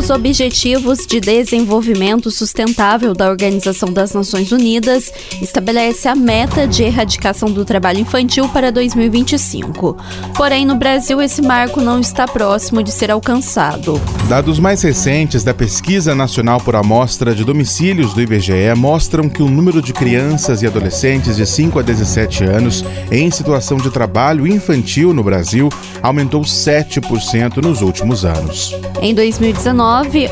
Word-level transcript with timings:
dos 0.00 0.08
Objetivos 0.08 1.06
de 1.06 1.20
Desenvolvimento 1.20 2.30
Sustentável 2.30 3.12
da 3.12 3.28
Organização 3.28 3.92
das 3.92 4.14
Nações 4.14 4.50
Unidas 4.50 5.12
estabelece 5.42 6.08
a 6.08 6.14
meta 6.14 6.66
de 6.66 6.82
erradicação 6.82 7.50
do 7.50 7.66
trabalho 7.66 7.98
infantil 7.98 8.48
para 8.48 8.72
2025. 8.72 9.98
Porém, 10.34 10.64
no 10.64 10.74
Brasil, 10.74 11.20
esse 11.20 11.42
marco 11.42 11.82
não 11.82 12.00
está 12.00 12.26
próximo 12.26 12.82
de 12.82 12.90
ser 12.90 13.10
alcançado. 13.10 14.00
Dados 14.26 14.58
mais 14.58 14.80
recentes 14.80 15.44
da 15.44 15.52
Pesquisa 15.52 16.14
Nacional 16.14 16.62
por 16.62 16.76
Amostra 16.76 17.34
de 17.34 17.44
Domicílios 17.44 18.14
do 18.14 18.22
IBGE 18.22 18.74
mostram 18.74 19.28
que 19.28 19.42
o 19.42 19.50
número 19.50 19.82
de 19.82 19.92
crianças 19.92 20.62
e 20.62 20.66
adolescentes 20.66 21.36
de 21.36 21.44
5 21.44 21.78
a 21.78 21.82
17 21.82 22.44
anos 22.44 22.82
em 23.10 23.30
situação 23.30 23.76
de 23.76 23.90
trabalho 23.90 24.46
infantil 24.46 25.12
no 25.12 25.22
Brasil 25.22 25.68
aumentou 26.02 26.40
7% 26.40 27.58
nos 27.58 27.82
últimos 27.82 28.24
anos. 28.24 28.74
Em 29.02 29.14
2019, 29.14 29.89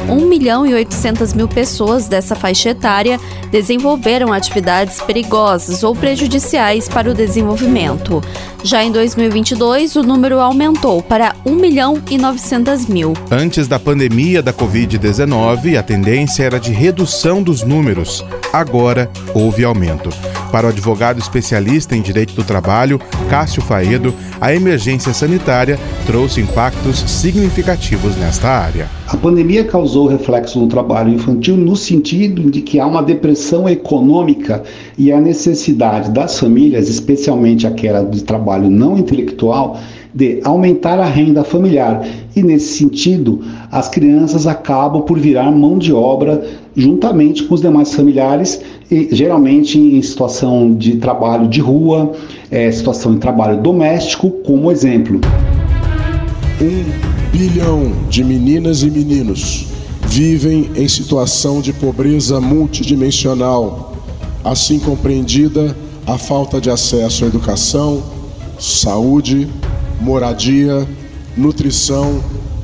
1 0.08 0.26
milhão 0.28 0.64
e 0.64 0.72
800 0.72 1.32
mil 1.32 1.48
pessoas 1.48 2.06
dessa 2.06 2.36
faixa 2.36 2.70
etária 2.70 3.18
desenvolveram 3.50 4.32
atividades 4.32 5.00
perigosas 5.00 5.82
ou 5.82 5.96
prejudiciais 5.96 6.88
para 6.88 7.10
o 7.10 7.14
desenvolvimento. 7.14 8.22
Já 8.64 8.82
em 8.82 8.90
2022, 8.90 9.94
o 9.96 10.02
número 10.02 10.40
aumentou 10.40 11.00
para 11.00 11.34
1 11.46 11.54
milhão 11.54 12.02
e 12.10 12.18
900 12.18 12.86
mil. 12.86 13.12
Antes 13.30 13.68
da 13.68 13.78
pandemia 13.78 14.42
da 14.42 14.52
Covid-19, 14.52 15.78
a 15.78 15.82
tendência 15.82 16.42
era 16.42 16.58
de 16.58 16.72
redução 16.72 17.42
dos 17.42 17.62
números. 17.62 18.24
Agora 18.52 19.10
houve 19.32 19.64
aumento. 19.64 20.10
Para 20.50 20.66
o 20.66 20.70
advogado 20.70 21.18
especialista 21.18 21.94
em 21.94 22.00
direito 22.00 22.34
do 22.34 22.42
trabalho, 22.42 22.98
Cássio 23.28 23.60
Faedo, 23.60 24.14
a 24.40 24.54
emergência 24.54 25.12
sanitária 25.12 25.78
trouxe 26.06 26.40
impactos 26.40 26.98
significativos 27.00 28.16
nesta 28.16 28.48
área. 28.48 28.88
A 29.06 29.16
pandemia 29.16 29.64
causou 29.64 30.06
reflexo 30.06 30.58
no 30.58 30.66
trabalho 30.66 31.12
infantil 31.12 31.56
no 31.56 31.76
sentido 31.76 32.50
de 32.50 32.62
que 32.62 32.80
há 32.80 32.86
uma 32.86 33.02
depressão 33.02 33.68
econômica 33.68 34.62
e 34.96 35.12
a 35.12 35.20
necessidade 35.20 36.10
das 36.10 36.38
famílias, 36.38 36.88
especialmente 36.88 37.66
aquela 37.66 38.02
de 38.02 38.22
trabalho 38.24 38.47
não 38.56 38.96
intelectual, 38.96 39.78
de 40.14 40.40
aumentar 40.44 40.98
a 40.98 41.04
renda 41.04 41.44
familiar. 41.44 42.06
E 42.34 42.42
nesse 42.42 42.78
sentido, 42.78 43.40
as 43.70 43.88
crianças 43.88 44.46
acabam 44.46 45.02
por 45.02 45.18
virar 45.18 45.50
mão 45.50 45.78
de 45.78 45.92
obra 45.92 46.44
juntamente 46.74 47.42
com 47.44 47.54
os 47.54 47.60
demais 47.60 47.94
familiares, 47.94 48.60
e 48.90 49.08
geralmente 49.12 49.78
em 49.78 50.00
situação 50.00 50.74
de 50.74 50.96
trabalho 50.96 51.48
de 51.48 51.60
rua, 51.60 52.12
é, 52.50 52.70
situação 52.70 53.14
de 53.14 53.20
trabalho 53.20 53.60
doméstico, 53.60 54.30
como 54.46 54.70
exemplo. 54.70 55.20
Um 56.60 57.36
bilhão 57.36 57.92
de 58.08 58.24
meninas 58.24 58.82
e 58.82 58.90
meninos 58.90 59.66
vivem 60.06 60.70
em 60.74 60.88
situação 60.88 61.60
de 61.60 61.72
pobreza 61.72 62.40
multidimensional, 62.40 63.92
assim 64.44 64.78
compreendida 64.78 65.76
a 66.06 66.16
falta 66.16 66.60
de 66.60 66.70
acesso 66.70 67.24
à 67.24 67.28
educação, 67.28 68.02
saúde, 68.58 69.48
moradia, 70.00 70.86
nutrição, 71.36 72.22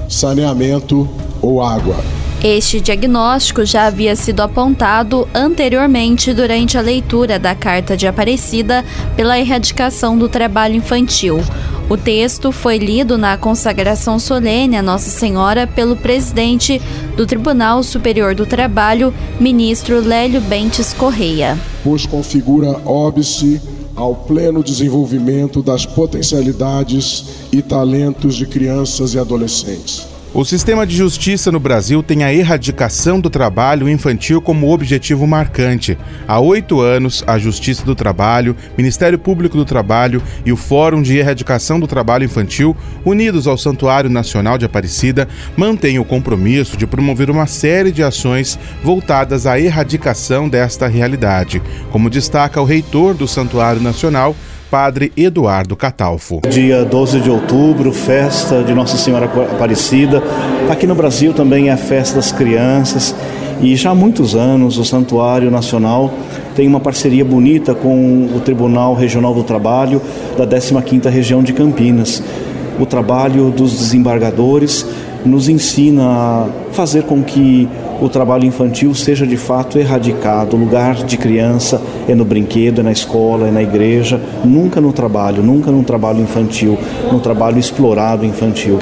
saneamento 0.08 1.08
ou 1.40 1.62
água. 1.62 1.96
Este 2.42 2.78
diagnóstico 2.78 3.64
já 3.64 3.86
havia 3.86 4.14
sido 4.14 4.40
apontado 4.40 5.26
anteriormente 5.32 6.34
durante 6.34 6.76
a 6.76 6.82
leitura 6.82 7.38
da 7.38 7.54
Carta 7.54 7.96
de 7.96 8.06
Aparecida 8.06 8.84
pela 9.16 9.38
erradicação 9.38 10.18
do 10.18 10.28
trabalho 10.28 10.74
infantil. 10.74 11.40
O 11.88 11.96
texto 11.96 12.52
foi 12.52 12.76
lido 12.76 13.16
na 13.16 13.38
consagração 13.38 14.18
solene 14.18 14.76
a 14.76 14.82
Nossa 14.82 15.08
Senhora 15.08 15.66
pelo 15.66 15.96
presidente 15.96 16.82
do 17.16 17.26
Tribunal 17.26 17.82
Superior 17.82 18.34
do 18.34 18.44
Trabalho, 18.44 19.14
ministro 19.40 20.00
Lélio 20.00 20.40
Bentes 20.42 20.92
Correia. 20.92 21.58
Pois 21.82 22.04
configura 22.04 22.80
óbice 22.84 23.60
ao 23.96 24.14
pleno 24.14 24.62
desenvolvimento 24.62 25.62
das 25.62 25.86
potencialidades 25.86 27.24
e 27.52 27.62
talentos 27.62 28.34
de 28.34 28.46
crianças 28.46 29.14
e 29.14 29.18
adolescentes. 29.18 30.13
O 30.34 30.44
sistema 30.44 30.84
de 30.84 30.96
justiça 30.96 31.52
no 31.52 31.60
Brasil 31.60 32.02
tem 32.02 32.24
a 32.24 32.34
erradicação 32.34 33.20
do 33.20 33.30
trabalho 33.30 33.88
infantil 33.88 34.42
como 34.42 34.72
objetivo 34.72 35.28
marcante. 35.28 35.96
Há 36.26 36.40
oito 36.40 36.80
anos, 36.80 37.22
a 37.24 37.38
Justiça 37.38 37.84
do 37.84 37.94
Trabalho, 37.94 38.56
Ministério 38.76 39.16
Público 39.16 39.56
do 39.56 39.64
Trabalho 39.64 40.20
e 40.44 40.50
o 40.50 40.56
Fórum 40.56 41.02
de 41.02 41.16
Erradicação 41.16 41.78
do 41.78 41.86
Trabalho 41.86 42.24
Infantil, 42.24 42.76
unidos 43.04 43.46
ao 43.46 43.56
Santuário 43.56 44.10
Nacional 44.10 44.58
de 44.58 44.64
Aparecida, 44.64 45.28
mantêm 45.56 46.00
o 46.00 46.04
compromisso 46.04 46.76
de 46.76 46.84
promover 46.84 47.30
uma 47.30 47.46
série 47.46 47.92
de 47.92 48.02
ações 48.02 48.58
voltadas 48.82 49.46
à 49.46 49.60
erradicação 49.60 50.48
desta 50.48 50.88
realidade, 50.88 51.62
como 51.92 52.10
destaca 52.10 52.60
o 52.60 52.64
reitor 52.64 53.14
do 53.14 53.28
Santuário 53.28 53.80
Nacional, 53.80 54.34
Padre 54.74 55.12
Eduardo 55.16 55.76
Catalfo. 55.76 56.40
Dia 56.50 56.84
12 56.84 57.20
de 57.20 57.30
outubro, 57.30 57.92
festa 57.92 58.60
de 58.64 58.74
Nossa 58.74 58.96
Senhora 58.96 59.26
Aparecida. 59.26 60.20
Aqui 60.68 60.84
no 60.84 60.96
Brasil 60.96 61.32
também 61.32 61.68
é 61.68 61.72
a 61.72 61.76
festa 61.76 62.16
das 62.16 62.32
crianças 62.32 63.14
e 63.62 63.76
já 63.76 63.90
há 63.90 63.94
muitos 63.94 64.34
anos 64.34 64.76
o 64.76 64.84
Santuário 64.84 65.48
Nacional 65.48 66.12
tem 66.56 66.66
uma 66.66 66.80
parceria 66.80 67.24
bonita 67.24 67.72
com 67.72 68.26
o 68.34 68.40
Tribunal 68.40 68.96
Regional 68.96 69.32
do 69.32 69.44
Trabalho 69.44 70.02
da 70.36 70.44
15ª 70.44 71.08
Região 71.08 71.40
de 71.40 71.52
Campinas. 71.52 72.20
O 72.76 72.84
trabalho 72.84 73.52
dos 73.52 73.78
desembargadores 73.78 74.84
nos 75.24 75.48
ensina 75.48 76.02
a 76.02 76.48
fazer 76.72 77.04
com 77.04 77.22
que 77.22 77.68
o 78.00 78.08
trabalho 78.08 78.44
infantil 78.44 78.94
seja 78.94 79.26
de 79.26 79.36
fato 79.36 79.78
erradicado. 79.78 80.56
O 80.56 80.60
lugar 80.60 80.94
de 81.04 81.16
criança 81.16 81.80
é 82.08 82.14
no 82.14 82.24
brinquedo, 82.24 82.80
é 82.80 82.82
na 82.82 82.92
escola, 82.92 83.48
é 83.48 83.50
na 83.50 83.62
igreja, 83.62 84.20
nunca 84.44 84.80
no 84.80 84.92
trabalho, 84.92 85.42
nunca 85.42 85.70
no 85.70 85.82
trabalho 85.82 86.20
infantil, 86.20 86.78
no 87.10 87.20
trabalho 87.20 87.58
explorado 87.58 88.24
infantil. 88.24 88.78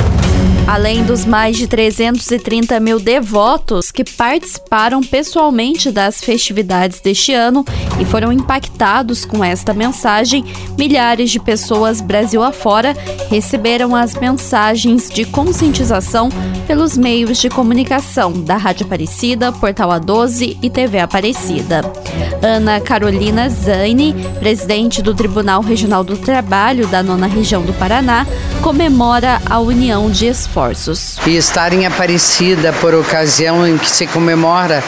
Além 0.72 1.04
dos 1.04 1.26
mais 1.26 1.58
de 1.58 1.66
330 1.66 2.80
mil 2.80 2.98
devotos 2.98 3.90
que 3.90 4.02
participaram 4.02 5.02
pessoalmente 5.02 5.90
das 5.90 6.18
festividades 6.18 6.98
deste 6.98 7.34
ano 7.34 7.62
e 8.00 8.06
foram 8.06 8.32
impactados 8.32 9.26
com 9.26 9.44
esta 9.44 9.74
mensagem, 9.74 10.42
milhares 10.78 11.30
de 11.30 11.38
pessoas 11.38 12.00
Brasil 12.00 12.42
afora 12.42 12.96
receberam 13.28 13.94
as 13.94 14.14
mensagens 14.14 15.10
de 15.10 15.26
conscientização 15.26 16.30
pelos 16.66 16.96
meios 16.96 17.36
de 17.36 17.50
comunicação 17.50 18.32
da 18.32 18.56
Rádio 18.56 18.86
Aparecida, 18.86 19.52
Portal 19.52 19.90
A12 19.90 20.56
e 20.62 20.70
TV 20.70 21.00
Aparecida. 21.00 21.82
Ana 22.40 22.80
Carolina 22.80 23.46
Zaine, 23.50 24.14
presidente 24.38 25.02
do 25.02 25.14
Tribunal 25.14 25.60
Regional 25.60 26.02
do 26.02 26.16
Trabalho 26.16 26.86
da 26.86 27.02
Nona 27.02 27.26
Região 27.26 27.62
do 27.62 27.74
Paraná, 27.74 28.26
comemora 28.62 29.40
a 29.50 29.60
união 29.60 30.10
de 30.10 30.26
esforços. 30.28 30.61
E 31.26 31.36
estar 31.36 31.72
em 31.72 31.86
Aparecida 31.86 32.72
por 32.74 32.94
ocasião 32.94 33.66
em 33.66 33.76
que 33.76 33.90
se 33.90 34.06
comemora 34.06 34.82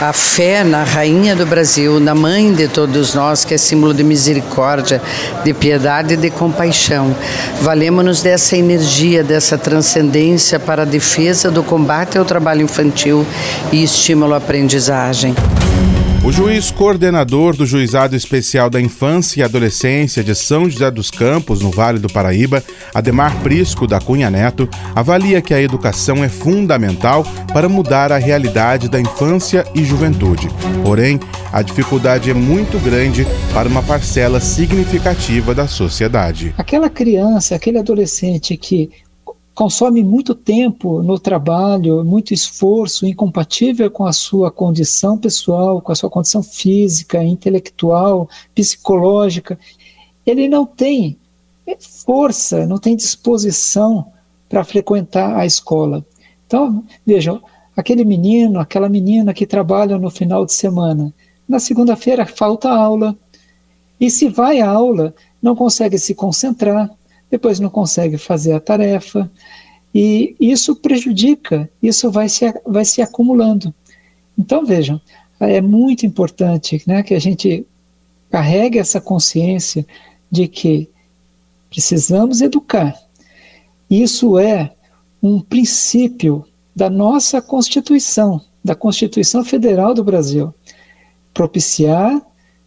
a 0.00 0.12
fé 0.12 0.64
na 0.64 0.82
Rainha 0.82 1.36
do 1.36 1.46
Brasil, 1.46 2.00
na 2.00 2.12
Mãe 2.12 2.52
de 2.52 2.66
todos 2.66 3.14
nós, 3.14 3.44
que 3.44 3.54
é 3.54 3.58
símbolo 3.58 3.94
de 3.94 4.02
misericórdia, 4.02 5.00
de 5.44 5.54
piedade 5.54 6.14
e 6.14 6.16
de 6.16 6.28
compaixão. 6.30 7.14
Valemos-nos 7.60 8.20
dessa 8.20 8.56
energia, 8.56 9.22
dessa 9.22 9.56
transcendência 9.56 10.58
para 10.58 10.82
a 10.82 10.86
defesa 10.86 11.52
do 11.52 11.62
combate 11.62 12.18
ao 12.18 12.24
trabalho 12.24 12.62
infantil 12.62 13.24
e 13.70 13.84
estímulo 13.84 14.34
à 14.34 14.38
aprendizagem. 14.38 15.36
O 16.24 16.30
juiz 16.30 16.70
coordenador 16.70 17.56
do 17.56 17.66
Juizado 17.66 18.14
Especial 18.14 18.70
da 18.70 18.80
Infância 18.80 19.40
e 19.40 19.42
Adolescência 19.42 20.22
de 20.22 20.36
São 20.36 20.70
José 20.70 20.88
dos 20.88 21.10
Campos, 21.10 21.60
no 21.60 21.72
Vale 21.72 21.98
do 21.98 22.08
Paraíba, 22.08 22.62
Ademar 22.94 23.36
Prisco 23.42 23.88
da 23.88 24.00
Cunha 24.00 24.30
Neto, 24.30 24.68
avalia 24.94 25.42
que 25.42 25.52
a 25.52 25.60
educação 25.60 26.22
é 26.22 26.28
fundamental 26.28 27.24
para 27.52 27.68
mudar 27.68 28.12
a 28.12 28.18
realidade 28.18 28.88
da 28.88 29.00
infância 29.00 29.64
e 29.74 29.84
juventude. 29.84 30.48
Porém, 30.84 31.18
a 31.52 31.60
dificuldade 31.60 32.30
é 32.30 32.34
muito 32.34 32.78
grande 32.78 33.26
para 33.52 33.68
uma 33.68 33.82
parcela 33.82 34.38
significativa 34.38 35.52
da 35.52 35.66
sociedade. 35.66 36.54
Aquela 36.56 36.88
criança, 36.88 37.56
aquele 37.56 37.78
adolescente 37.78 38.56
que 38.56 38.90
consome 39.54 40.02
muito 40.02 40.34
tempo 40.34 41.02
no 41.02 41.18
trabalho, 41.18 42.04
muito 42.04 42.32
esforço, 42.32 43.06
incompatível 43.06 43.90
com 43.90 44.06
a 44.06 44.12
sua 44.12 44.50
condição 44.50 45.18
pessoal, 45.18 45.80
com 45.80 45.92
a 45.92 45.94
sua 45.94 46.08
condição 46.08 46.42
física, 46.42 47.22
intelectual, 47.22 48.28
psicológica, 48.54 49.58
ele 50.24 50.48
não 50.48 50.64
tem 50.64 51.18
força, 51.78 52.66
não 52.66 52.78
tem 52.78 52.96
disposição 52.96 54.06
para 54.48 54.64
frequentar 54.64 55.36
a 55.36 55.46
escola. 55.46 56.04
Então, 56.46 56.84
vejam, 57.06 57.42
aquele 57.76 58.04
menino, 58.04 58.60
aquela 58.60 58.88
menina 58.88 59.32
que 59.32 59.46
trabalha 59.46 59.98
no 59.98 60.10
final 60.10 60.44
de 60.44 60.52
semana, 60.52 61.12
na 61.48 61.58
segunda-feira 61.58 62.26
falta 62.26 62.70
aula, 62.70 63.16
e 64.00 64.10
se 64.10 64.28
vai 64.28 64.60
à 64.60 64.68
aula, 64.68 65.14
não 65.40 65.54
consegue 65.54 65.98
se 65.98 66.14
concentrar, 66.14 66.90
depois 67.32 67.58
não 67.58 67.70
consegue 67.70 68.18
fazer 68.18 68.52
a 68.52 68.60
tarefa, 68.60 69.28
E 69.94 70.34
isso 70.40 70.76
prejudica, 70.76 71.68
isso 71.82 72.10
vai 72.10 72.26
se, 72.26 72.44
vai 72.66 72.84
se 72.84 73.02
acumulando. 73.02 73.74
Então, 74.38 74.64
vejam, 74.64 74.98
é 75.38 75.60
muito 75.60 76.06
importante 76.06 76.82
né, 76.86 77.02
que 77.02 77.14
a 77.14 77.18
gente 77.18 77.66
carregue 78.30 78.78
essa 78.78 79.00
consciência 79.00 79.86
de 80.30 80.48
que 80.48 80.88
precisamos 81.68 82.40
educar. 82.40 82.98
Isso 83.90 84.38
é 84.38 84.72
um 85.22 85.40
princípio 85.40 86.46
da 86.74 86.88
nossa 86.88 87.42
Constituição, 87.42 88.40
da 88.64 88.74
Constituição 88.74 89.44
Federal 89.44 89.92
do 89.92 90.02
Brasil. 90.02 90.54
Propiciar 91.34 92.18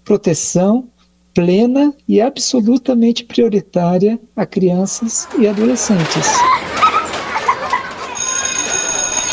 proteção 0.03 0.87
plena 1.35 1.93
e 2.07 2.21
absolutamente 2.21 3.25
prioritária 3.25 4.17
a 4.35 4.45
crianças 4.45 5.27
e 5.37 5.45
adolescentes. 5.45 6.27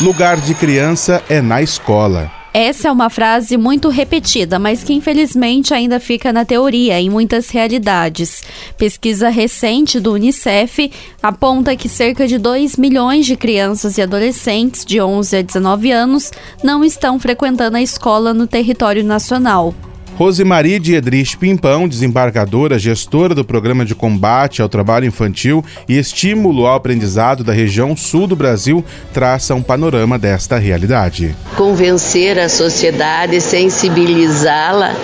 Lugar 0.01 0.39
de 0.41 0.53
criança 0.53 1.23
é 1.29 1.41
na 1.41 1.61
escola. 1.61 2.29
Essa 2.53 2.89
é 2.89 2.91
uma 2.91 3.09
frase 3.09 3.57
muito 3.57 3.89
repetida, 3.89 4.59
mas 4.59 4.83
que 4.83 4.93
infelizmente 4.93 5.73
ainda 5.73 5.99
fica 5.99 6.31
na 6.31 6.45
teoria 6.45 6.99
em 6.99 7.09
muitas 7.09 7.49
realidades. 7.49 8.43
Pesquisa 8.77 9.29
recente 9.29 9.99
do 9.99 10.13
Unicef 10.13 10.91
aponta 11.21 11.75
que 11.75 11.89
cerca 11.89 12.27
de 12.27 12.37
2 12.37 12.75
milhões 12.77 13.25
de 13.25 13.35
crianças 13.35 13.97
e 13.97 14.03
adolescentes 14.03 14.85
de 14.85 15.01
11 15.01 15.37
a 15.37 15.41
19 15.41 15.91
anos 15.91 16.31
não 16.63 16.83
estão 16.83 17.17
frequentando 17.17 17.77
a 17.77 17.81
escola 17.81 18.33
no 18.33 18.45
território 18.45 19.03
nacional. 19.03 19.73
Rosemarie 20.15 20.77
Diedrich 20.77 21.35
Pimpão, 21.35 21.87
desembargadora, 21.87 22.77
gestora 22.77 23.33
do 23.33 23.43
Programa 23.43 23.83
de 23.83 23.95
Combate 23.95 24.61
ao 24.61 24.69
Trabalho 24.69 25.07
Infantil 25.07 25.65
e 25.89 25.97
Estímulo 25.97 26.67
ao 26.67 26.75
Aprendizado 26.75 27.43
da 27.43 27.51
região 27.51 27.97
sul 27.97 28.27
do 28.27 28.35
Brasil, 28.35 28.85
traça 29.11 29.55
um 29.55 29.61
panorama 29.63 30.19
desta 30.19 30.59
realidade. 30.59 31.35
Convencer 31.57 32.37
a 32.37 32.47
sociedade, 32.47 33.41
sensibilizá-la 33.41 34.95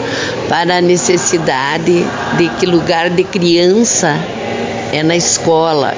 para 0.48 0.78
a 0.78 0.82
necessidade 0.82 2.06
de 2.38 2.50
que 2.60 2.68
lugar 2.68 3.10
de 3.10 3.24
criança 3.24 4.16
é 4.94 5.02
na 5.02 5.16
escola 5.16 5.94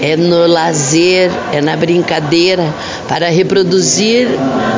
é 0.00 0.16
no 0.16 0.46
lazer, 0.46 1.30
é 1.52 1.60
na 1.60 1.76
brincadeira, 1.76 2.72
para 3.08 3.28
reproduzir 3.28 4.28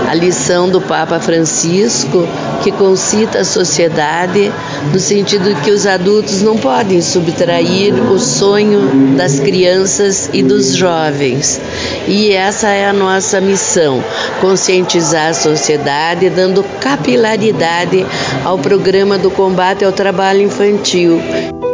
a 0.09 0.15
lição 0.15 0.69
do 0.69 0.81
Papa 0.81 1.19
Francisco, 1.21 2.27
que 2.63 2.71
concita 2.73 3.41
a 3.41 3.45
sociedade 3.45 4.53
no 4.93 4.99
sentido 4.99 5.55
que 5.63 5.71
os 5.71 5.87
adultos 5.87 6.43
não 6.43 6.57
podem 6.57 7.01
subtrair 7.01 7.95
o 8.11 8.19
sonho 8.19 9.17
das 9.17 9.41
crianças 9.41 10.31
e 10.33 10.43
dos 10.43 10.75
jovens. 10.75 11.61
E 12.07 12.33
essa 12.33 12.69
é 12.69 12.89
a 12.89 12.93
nossa 12.93 13.41
missão: 13.41 14.03
conscientizar 14.41 15.31
a 15.31 15.35
sociedade, 15.35 16.31
dando 16.31 16.63
capilaridade 16.81 18.07
ao 18.45 18.59
programa 18.59 19.19
do 19.19 19.31
combate 19.31 19.85
ao 19.85 19.93
trabalho 19.93 20.43
infantil. 20.43 21.21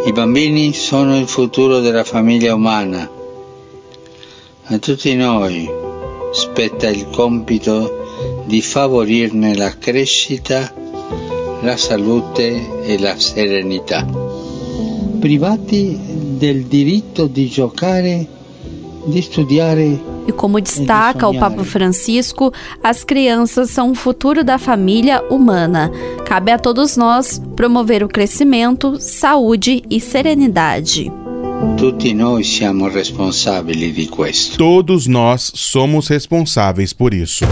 I 0.07 0.13
bambini 0.13 0.75
sono 0.75 1.17
il 1.17 1.27
futuro 1.27 1.81
della 1.81 2.05
famiglia 2.05 2.55
umana. 2.55 3.09
A 4.67 4.79
tutti 4.79 5.15
noi 5.15 5.94
spetta 6.35 6.89
il 6.89 7.09
compito 7.11 8.43
di 8.45 8.61
favorirne 8.61 9.55
la 9.55 9.73
crescita, 9.79 10.73
la 11.63 11.77
salute 11.77 12.83
e 12.83 12.99
la 12.99 13.17
serenità. 13.19 14.05
Privati 15.21 15.97
del 16.37 16.65
diritto 16.65 17.27
di 17.27 17.49
giocare, 17.49 18.27
di 19.05 19.23
studiare 19.23 20.13
E 20.27 20.33
como 20.33 20.59
destaca 20.59 21.29
o 21.29 21.39
Papa 21.39 21.65
Francisco, 21.65 22.51
as 22.83 23.05
crianças 23.05 23.71
são 23.71 23.91
o 23.91 23.95
futuro 23.95 24.43
da 24.43 24.57
família 24.57 25.23
humana. 25.31 25.91
Cabe 26.25 26.51
a 26.51 26.59
todos 26.59 26.97
nós 26.97 27.41
promover 27.55 28.03
o 28.03 28.09
crescimento, 28.09 28.97
saúde 28.99 29.83
e 29.91 30.01
serenidade. 30.01 31.13
Tutti 31.77 32.13
noi 32.15 32.45
siamo 32.45 32.89
responsabili 32.89 33.93
di 33.93 34.07
questo. 34.07 34.57
Todos 34.57 35.07
nós 35.07 35.51
somos 35.55 36.09
responsáveis 36.09 36.93
por 36.93 37.13
isso. 37.13 37.45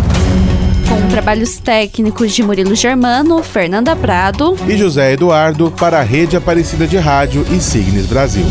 Com 0.88 1.08
trabalhos 1.08 1.58
técnicos 1.58 2.32
de 2.32 2.42
Murilo 2.42 2.74
Germano, 2.74 3.42
Fernanda 3.42 3.96
Prado 3.96 4.56
e 4.68 4.76
José 4.76 5.12
Eduardo 5.12 5.70
para 5.70 5.98
a 5.98 6.02
Rede 6.02 6.36
Aparecida 6.36 6.86
de 6.86 6.98
Rádio 6.98 7.44
e 7.50 7.60
Signes 7.60 8.06
Brasil. 8.06 8.44